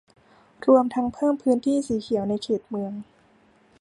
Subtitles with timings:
[0.67, 2.93] รวมทั้งเพิ่มพื้นที่สีเขียวในเขตเมือง